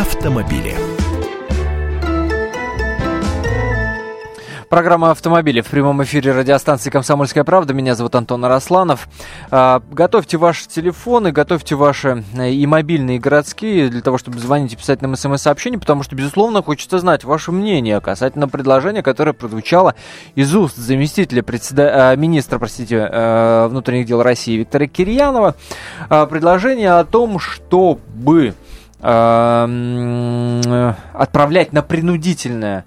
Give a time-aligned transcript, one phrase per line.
[0.00, 0.74] автомобили.
[4.68, 7.74] Программа «Автомобили» в прямом эфире радиостанции «Комсомольская правда».
[7.74, 9.08] Меня зовут Антон Арасланов.
[9.52, 14.72] А, готовьте ваши телефоны, готовьте ваши э, и мобильные, и городские, для того, чтобы звонить
[14.72, 19.94] и писать нам смс-сообщения, потому что, безусловно, хочется знать ваше мнение касательно предложения, которое прозвучало
[20.34, 22.12] из уст заместителя председа...
[22.12, 25.54] Э, министра простите, э, внутренних дел России Виктора Кирьянова.
[26.08, 28.54] А, предложение о том, чтобы
[31.14, 32.86] отправлять на принудительное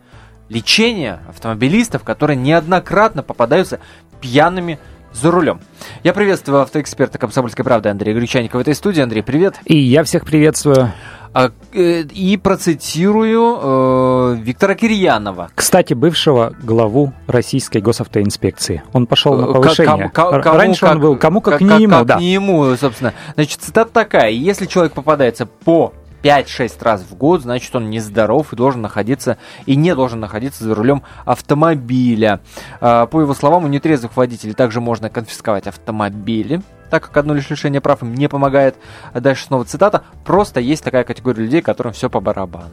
[0.49, 3.79] лечения автомобилистов, которые неоднократно попадаются
[4.19, 4.79] пьяными
[5.13, 5.61] за рулем.
[6.03, 9.01] Я приветствую автоэксперта «Комсомольской правды» Андрея Гречаника в этой студии.
[9.01, 9.55] Андрей, привет.
[9.65, 10.91] И я всех приветствую.
[11.33, 15.49] А, э, и процитирую э, Виктора Кирьянова.
[15.53, 18.81] Кстати, бывшего главу Российской госавтоинспекции.
[18.93, 20.09] Он пошел на э, повышение.
[20.09, 21.93] Кому, кому, Раньше как, он был кому как, как не ему.
[21.93, 22.19] Как да.
[22.19, 23.13] не ему, собственно.
[23.35, 24.31] Значит, цитата такая.
[24.31, 25.93] Если человек попадается по
[26.23, 30.75] 5-6 раз в год, значит он нездоров и должен находиться и не должен находиться за
[30.75, 32.39] рулем автомобиля.
[32.81, 37.49] А, по его словам, у нетрезвых водителей также можно конфисковать автомобили, так как одно лишь
[37.49, 38.75] лишение прав им не помогает.
[39.13, 40.03] А дальше снова цитата.
[40.25, 42.69] Просто есть такая категория людей, которым все по барабану.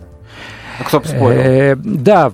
[0.79, 1.41] Ну, кто бы спорил.
[1.41, 2.33] Э, да,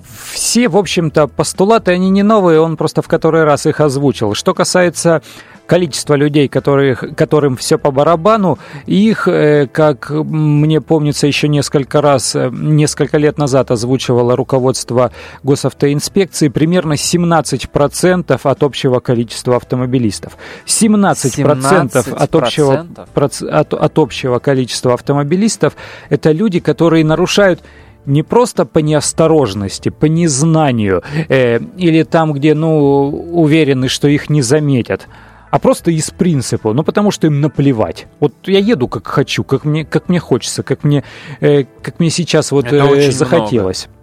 [0.51, 4.33] все, в общем-то, постулаты, они не новые, он просто в который раз их озвучил.
[4.33, 5.21] Что касается
[5.65, 12.35] количество людей, которых, которым все по барабану, их, э, как мне помнится, еще несколько раз,
[12.35, 15.13] э, несколько лет назад озвучивало руководство
[15.43, 20.35] госавтоинспекции, примерно 17% от общего количества автомобилистов.
[20.65, 22.85] 17%, 17% от, общего,
[23.15, 25.77] от, от общего количества автомобилистов
[26.09, 27.61] это люди, которые нарушают
[28.05, 34.41] не просто по неосторожности, по незнанию, э, или там, где, ну, уверены, что их не
[34.41, 35.07] заметят,
[35.51, 38.07] а просто из принципа, ну потому что им наплевать.
[38.19, 41.03] Вот я еду как хочу, как мне, как мне хочется, как мне,
[41.41, 43.87] э, как мне сейчас вот э, захотелось.
[43.87, 44.01] Много.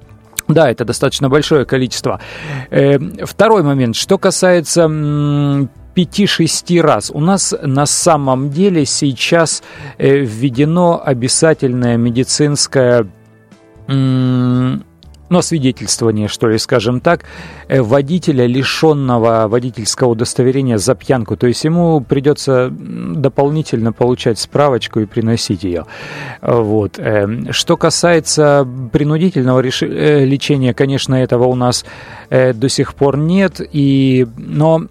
[0.49, 2.20] Да, это достаточно большое количество.
[2.70, 7.11] Э, второй момент, что касается 5-6 раз.
[7.13, 9.63] У нас на самом деле сейчас
[9.98, 13.07] э, введено обязательное медицинское
[13.89, 17.25] ну, свидетельствование, что ли, скажем так,
[17.69, 21.37] э, водителя, лишенного водительского удостоверения за пьянку.
[21.37, 25.85] То есть ему придется дополнительно получать справочку и приносить ее.
[26.41, 26.99] Вот.
[26.99, 31.85] Эм, что касается принудительного э, лечения, конечно, этого у нас
[32.31, 33.61] э, до сих пор нет.
[33.73, 34.27] И...
[34.37, 34.87] Но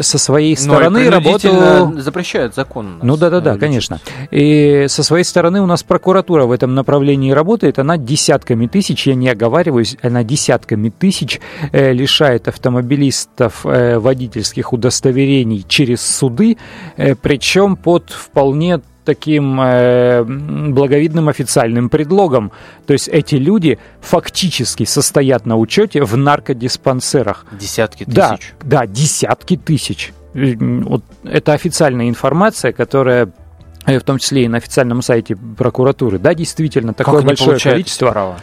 [0.00, 2.00] со своей стороны Но работал...
[2.00, 2.98] запрещают закон.
[3.02, 4.00] Ну да-да-да, конечно.
[4.30, 7.78] И со своей стороны у нас прокуратура в этом направлении работает.
[7.78, 11.40] Она десятками тысяч, я не оговариваюсь, она десятками тысяч
[11.72, 16.58] э, лишает автомобилистов э, водительских удостоверений через суды,
[16.96, 22.52] э, причем под вполне таким э, благовидным официальным предлогом.
[22.86, 27.46] То есть эти люди фактически состоят на учете в наркодиспансерах.
[27.58, 28.14] Десятки тысяч.
[28.14, 30.12] Да, да десятки тысяч.
[30.34, 33.30] Вот это официальная информация, которая
[33.86, 36.18] э, в том числе и на официальном сайте прокуратуры.
[36.18, 38.10] Да, действительно, такое большое количество.
[38.10, 38.36] Права?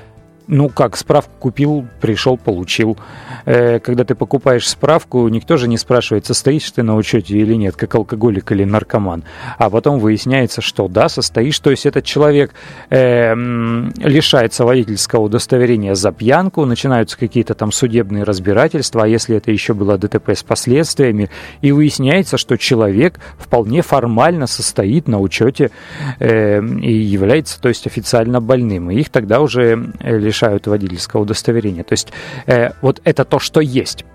[0.47, 2.97] Ну как, справку купил, пришел, получил.
[3.45, 7.75] Э, когда ты покупаешь справку, никто же не спрашивает, состоишь ты на учете или нет,
[7.77, 9.23] как алкоголик или наркоман.
[9.57, 11.57] А потом выясняется, что да, состоишь.
[11.59, 12.53] То есть этот человек
[12.89, 19.73] э, лишается водительского удостоверения за пьянку, начинаются какие-то там судебные разбирательства, а если это еще
[19.73, 21.29] было ДТП с последствиями,
[21.61, 25.71] и выясняется, что человек вполне формально состоит на учете
[26.19, 28.91] э, и является, то есть официально больным.
[28.91, 31.83] И их тогда уже лишают лишают водительского удостоверения.
[31.83, 32.07] То есть
[32.47, 34.05] э, вот это то, что есть.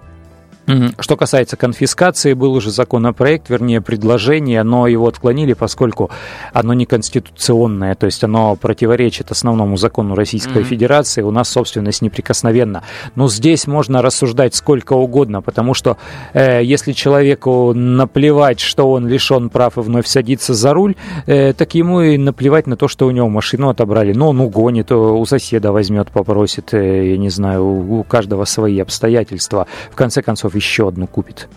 [0.98, 6.10] Что касается конфискации, был уже законопроект, вернее предложение, но его отклонили, поскольку
[6.52, 10.64] оно неконституционное, то есть оно противоречит основному закону Российской mm-hmm.
[10.64, 12.82] Федерации, у нас собственность неприкосновенна.
[13.14, 15.96] Но здесь можно рассуждать сколько угодно, потому что
[16.34, 20.96] э, если человеку наплевать, что он лишен прав и вновь садится за руль,
[21.26, 24.12] э, так ему и наплевать на то, что у него машину отобрали.
[24.12, 28.78] Но он угонит, у соседа возьмет, попросит, э, я не знаю, у, у каждого свои
[28.81, 29.66] обстоятельства.
[29.90, 31.49] В конце концов, еще одну купит.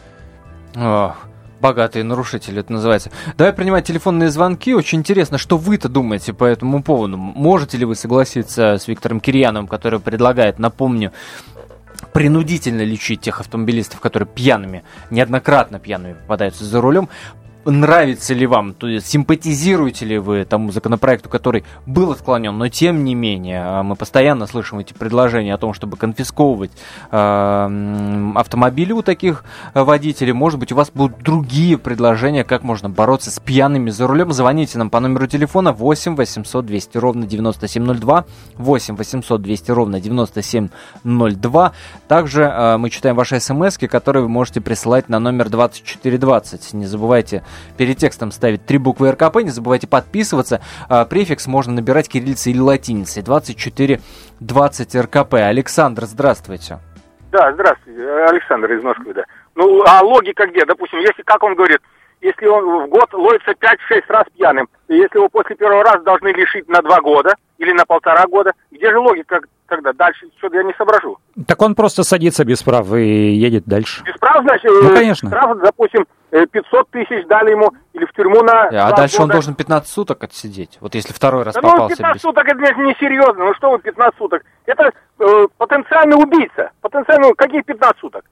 [0.75, 1.15] Ох,
[1.59, 3.11] богатые нарушители это называется.
[3.37, 4.73] Давай принимать телефонные звонки.
[4.73, 7.17] Очень интересно, что вы-то думаете по этому поводу.
[7.17, 11.11] Можете ли вы согласиться с Виктором Кирьяновым, который предлагает, напомню,
[12.13, 17.09] принудительно лечить тех автомобилистов, которые пьяными, неоднократно пьяными попадаются за рулем,
[17.65, 23.03] нравится ли вам, то есть симпатизируете ли вы тому законопроекту, который был отклонен, но тем
[23.03, 26.71] не менее а, мы постоянно слышим эти предложения о том, чтобы конфисковывать
[27.11, 29.43] э, автомобили у таких
[29.73, 30.33] водителей.
[30.33, 34.31] Может быть, у вас будут другие предложения, как можно бороться с пьяными за рулем.
[34.31, 38.25] Звоните нам по номеру телефона 8 800 200 ровно 9702,
[38.57, 41.71] 8 800 200 ровно 9702.
[42.07, 46.73] Также э, мы читаем ваши смс, которые вы можете присылать на номер 2420.
[46.73, 47.43] Не забывайте
[47.77, 49.37] перед текстом ставить три буквы РКП.
[49.37, 50.61] Не забывайте подписываться.
[50.89, 53.23] А, префикс можно набирать кириллицей или латиницей.
[53.23, 55.33] 2420 РКП.
[55.35, 56.79] Александр, здравствуйте.
[57.31, 58.01] Да, здравствуйте.
[58.29, 59.23] Александр из Москвы, да.
[59.55, 60.65] Ну, а логика где?
[60.65, 61.79] Допустим, если, как он говорит,
[62.21, 66.67] если он в год ловится 5-6 раз пьяным, если его после первого раза должны лишить
[66.69, 69.39] на 2 года или на полтора года, где же логика
[69.71, 69.93] тогда?
[69.93, 71.17] Дальше что-то я не соображу.
[71.47, 74.03] Так он просто садится без прав и едет дальше.
[74.03, 74.69] Без прав, значит?
[74.69, 75.29] Ну, конечно.
[75.29, 78.67] Штраф, допустим, 500 тысяч дали ему или в тюрьму на...
[78.67, 79.23] А дальше года.
[79.23, 80.77] он должен 15 суток отсидеть.
[80.81, 81.95] Вот если второй раз да попался...
[81.95, 82.21] Ну, 15 без...
[82.21, 83.45] суток это не серьезно.
[83.45, 84.43] Ну что вы 15 суток?
[84.65, 86.71] Это э, потенциальный убийца.
[86.81, 87.33] Потенциальный...
[87.33, 88.25] Какие 15 суток?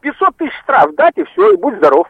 [0.00, 2.06] 500 тысяч штраф дать и все, и будь здоров.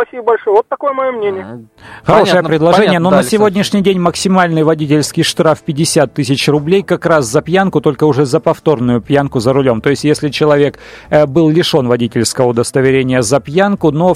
[0.00, 0.54] Спасибо большое.
[0.54, 1.66] Вот такое мое мнение.
[2.04, 6.84] Хорошее понятно, предложение, понятно, но да, на сегодняшний день максимальный водительский штраф 50 тысяч рублей
[6.84, 9.80] как раз за пьянку, только уже за повторную пьянку за рулем.
[9.80, 10.78] То есть, если человек
[11.10, 14.14] э, был лишен водительского удостоверения за пьянку, но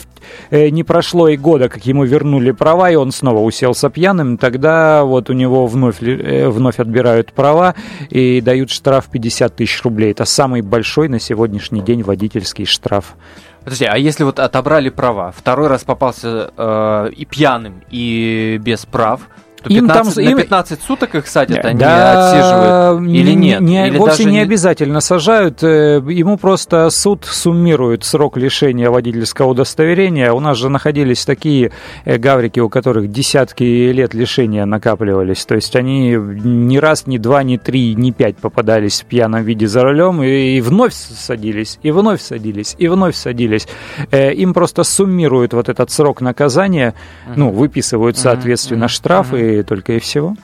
[0.50, 5.02] э, не прошло и года, как ему вернули права, и он снова уселся пьяным, тогда
[5.02, 7.74] вот у него вновь, э, вновь отбирают права
[8.08, 10.12] и дают штраф 50 тысяч рублей.
[10.12, 13.16] Это самый большой на сегодняшний день водительский штраф.
[13.64, 19.28] Подожди, а если вот отобрали права, второй раз попался э, и пьяным, и без прав,
[19.62, 20.84] то 15, им там, на 15 им...
[20.86, 23.60] суток их садят, они да, отсиживают или нет?
[23.60, 25.00] Не, или вовсе не, не обязательно.
[25.00, 30.32] Сажают, э, ему просто суд суммирует срок лишения водительского удостоверения.
[30.32, 31.72] У нас же находились такие
[32.04, 37.42] э, гаврики, у которых десятки лет лишения накапливались, то есть они ни раз, ни два,
[37.42, 41.90] ни три, ни пять попадались в пьяном виде за рулем и, и вновь садились, и
[41.90, 43.68] вновь садились, и вновь садились.
[44.10, 46.94] Э, им просто суммируют вот этот срок наказания,
[47.36, 50.34] ну, выписывают, соответственно, штрафы, только и всего.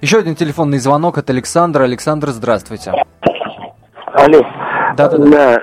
[0.00, 1.84] Еще один телефонный звонок от Александра.
[1.84, 2.92] Александр, здравствуйте.
[4.06, 4.40] Алло.
[4.96, 5.60] Да, да, да.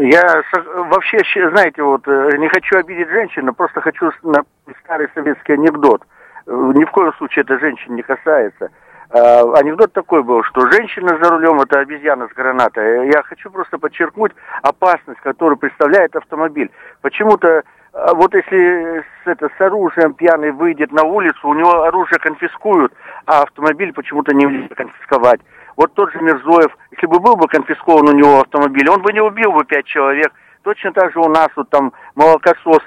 [0.00, 0.42] Я
[0.90, 1.18] вообще,
[1.50, 4.42] знаете, вот э, не хочу обидеть женщину, просто хочу на
[4.84, 6.02] старый советский анекдот.
[6.46, 8.70] Ни в коем случае это женщин не касается.
[9.10, 13.10] А, анекдот такой был, что женщина за рулем это обезьяна с гранатой.
[13.10, 14.32] Я хочу просто подчеркнуть
[14.62, 16.70] опасность, которую представляет автомобиль.
[17.00, 17.62] Почему-то
[17.92, 22.92] вот если с, это, с оружием пьяный выйдет на улицу, у него оружие конфискуют,
[23.26, 25.40] а автомобиль почему-то не конфисковать.
[25.76, 29.20] Вот тот же Мирзоев, если бы был бы конфискован у него автомобиль, он бы не
[29.20, 30.32] убил бы пять человек.
[30.62, 32.82] Точно так же у нас вот там молокосос,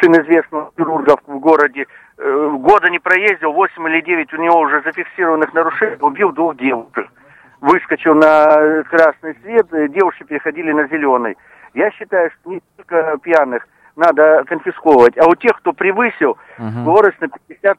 [0.00, 1.86] сын известного хирурга в городе,
[2.18, 7.08] э, года не проездил, 8 или 9 у него уже зафиксированных нарушений, убил двух девушек.
[7.60, 11.36] Выскочил на красный свет, девушки переходили на зеленый.
[11.72, 13.66] Я считаю, что не только пьяных,
[13.96, 15.18] надо конфисковывать.
[15.18, 16.70] А у тех, кто превысил угу.
[16.82, 17.78] скорость на 50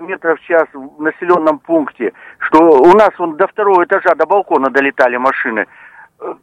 [0.00, 4.70] метров в час в населенном пункте, что у нас вон до второго этажа, до балкона
[4.70, 5.66] долетали машины.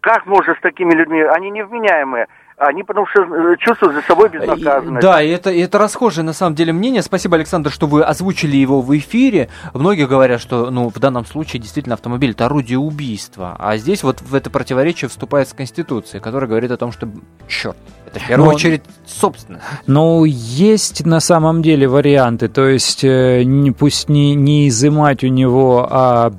[0.02, 1.22] Как можно с такими людьми?
[1.22, 2.28] Они невменяемые.
[2.58, 5.02] Они потому что э, чувствуют за собой безнаказанность.
[5.02, 7.02] Да, и это, и это расхожее на самом деле мнение.
[7.02, 9.50] Спасибо, Александр, что вы озвучили его в эфире.
[9.74, 13.56] Многие говорят, что ну, в данном случае действительно автомобиль это орудие убийства.
[13.58, 17.08] А здесь вот в это противоречие вступает с Конституцией, которая говорит о том, что
[17.48, 17.76] черт,
[18.14, 19.60] это в первую Но, очередь собственно.
[19.88, 22.48] Ну, есть на самом деле варианты.
[22.48, 23.44] То есть э,
[23.78, 26.34] пусть не, не изымать у него, а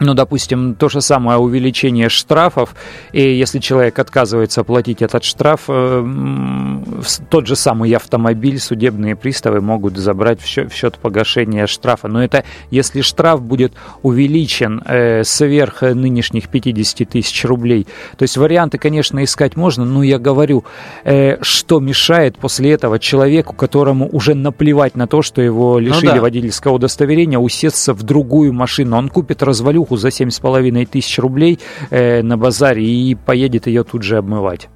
[0.00, 2.74] ну, допустим, то же самое увеличение штрафов,
[3.12, 6.80] и если человек отказывается платить этот штраф, э,
[7.28, 12.08] тот же самый автомобиль судебные приставы могут забрать в счет, погашения штрафа.
[12.08, 17.86] Но это если штраф будет увеличен э, сверх нынешних 50 тысяч рублей.
[18.16, 20.64] То есть варианты, конечно, искать можно, но я говорю,
[21.04, 26.14] э, что мешает после этого человеку, которому уже наплевать на то, что его лишили ну,
[26.14, 26.20] да.
[26.22, 28.96] водительского удостоверения, усесться в другую машину.
[28.96, 31.58] Он купит развалюху штуку за 7,5 тысяч рублей
[31.90, 34.68] э, на базаре и поедет ее тут же обмывать.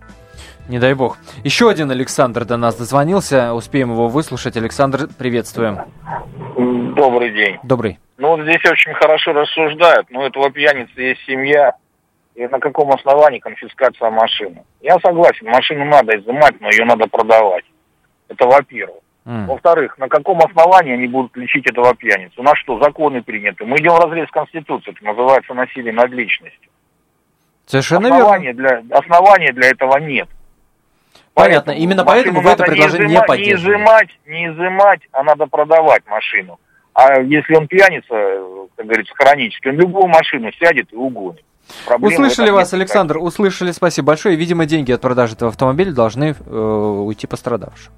[0.68, 1.18] Не дай бог.
[1.44, 3.52] Еще один Александр до нас дозвонился.
[3.52, 4.56] Успеем его выслушать.
[4.56, 5.78] Александр, приветствуем.
[6.96, 7.58] Добрый день.
[7.62, 7.98] Добрый.
[8.16, 10.06] Ну, вот здесь очень хорошо рассуждают.
[10.10, 11.74] Ну, этого пьяницы есть семья.
[12.34, 14.64] И на каком основании конфискация машины?
[14.80, 17.64] Я согласен, машину надо изымать, но ее надо продавать.
[18.28, 19.03] Это во-первых.
[19.24, 19.46] Mm.
[19.46, 22.42] Во-вторых, на каком основании они будут лечить этого пьяницу?
[22.42, 23.64] На что законы приняты?
[23.64, 26.70] Мы идем в разрез Конституции, это называется насилие над личностью.
[27.66, 28.82] Совершенно основания верно.
[28.82, 30.28] Для, основания для этого нет.
[31.32, 33.66] Понятно, Поэтому именно поэтому вы это предложение не, изыма, не поддерживаете.
[33.66, 36.60] Не изымать, не изымать, а надо продавать машину.
[36.92, 41.42] А если он пьяница, как говорится, хронически, он любую машину сядет и угонит.
[41.86, 44.36] Проблема услышали вас, Александр, услышали, спасибо большое.
[44.36, 47.92] Видимо, деньги от продажи этого автомобиля должны э, уйти пострадавшим.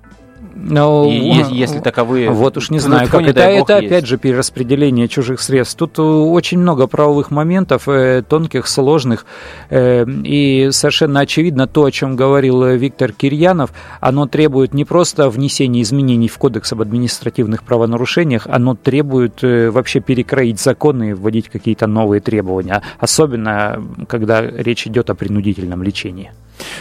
[0.58, 2.30] Но, и, если, таковые...
[2.30, 5.76] Вот уж не знаю, как это, это опять же перераспределение чужих средств.
[5.76, 9.26] Тут э, очень много правовых моментов, э, тонких, сложных,
[9.68, 15.82] э, и совершенно очевидно то, о чем говорил Виктор Кирьянов, оно требует не просто внесения
[15.82, 22.20] изменений в Кодекс об административных правонарушениях, оно требует вообще перекроить законы и вводить какие-то новые
[22.20, 26.32] требования, особенно когда речь идет о принудительном лечении.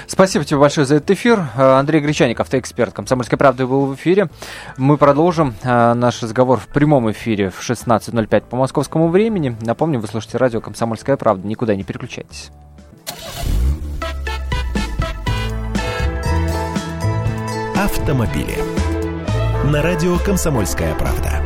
[0.08, 1.48] Спасибо тебе большое за этот эфир.
[1.56, 4.30] Э, Андрей Гречаник, автоэксперт «Комсомольской правды» был в эфире.
[4.78, 9.56] Мы продолжим э, наш разговор в прямом эфире в 16.05 по московскому времени.
[9.62, 11.48] Напомню, вы слушаете радио «Комсомольская правда».
[11.48, 12.52] Никуда не переключайтесь.
[17.76, 18.58] Автомобили.
[19.66, 21.45] На радио «Комсомольская правда».